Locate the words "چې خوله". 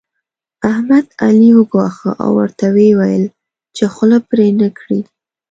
3.75-4.19